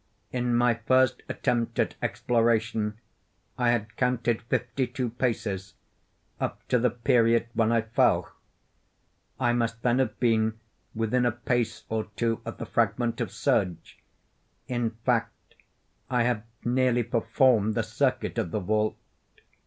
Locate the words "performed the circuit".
17.03-18.39